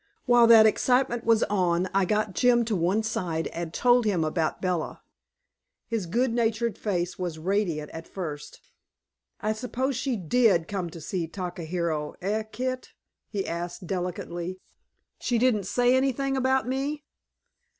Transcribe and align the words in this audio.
While 0.25 0.47
that 0.47 0.65
excitement 0.65 1.25
was 1.25 1.43
on, 1.43 1.87
I 1.93 2.05
got 2.05 2.33
Jim 2.33 2.65
to 2.65 2.75
one 2.75 3.03
side 3.03 3.45
and 3.49 3.71
told 3.71 4.03
him 4.03 4.23
about 4.23 4.59
Bella. 4.59 5.03
His 5.85 6.07
good 6.07 6.33
natured 6.33 6.75
face 6.75 7.19
was 7.19 7.37
radiant 7.37 7.91
at 7.91 8.07
first. 8.07 8.61
"I 9.41 9.53
suppose 9.53 9.95
she 9.95 10.17
DID 10.17 10.67
come 10.67 10.89
to 10.89 10.99
see 11.01 11.27
Takahiro, 11.27 12.15
eh, 12.19 12.41
Kit?" 12.51 12.93
he 13.29 13.45
asked 13.47 13.85
delicately. 13.85 14.57
"She 15.19 15.37
didn't 15.37 15.67
say 15.67 15.95
anything 15.95 16.35
about 16.35 16.67
me?" 16.67 17.03